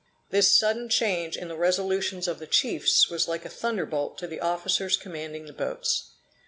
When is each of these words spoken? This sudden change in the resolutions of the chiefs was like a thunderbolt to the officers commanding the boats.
This 0.31 0.49
sudden 0.51 0.89
change 0.89 1.37
in 1.37 1.47
the 1.47 1.55
resolutions 1.55 2.27
of 2.27 2.39
the 2.39 2.47
chiefs 2.47 3.07
was 3.11 3.27
like 3.27 3.45
a 3.45 3.49
thunderbolt 3.49 4.17
to 4.17 4.25
the 4.25 4.39
officers 4.41 4.97
commanding 4.97 5.45
the 5.45 5.53
boats. 5.53 6.13